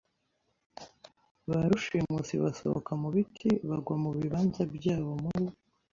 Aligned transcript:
ba 1.47 1.59
rushimusi 1.69 2.33
basohoka 2.43 2.91
mu 3.01 3.07
biti 3.15 3.49
bagwa 3.69 3.95
mu 4.03 4.09
bibanza 4.17 4.61
byabo 4.75 5.11
muri 5.23 5.45